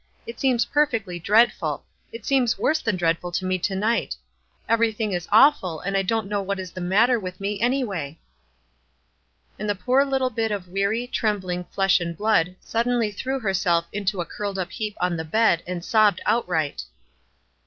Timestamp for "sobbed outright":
15.85-16.81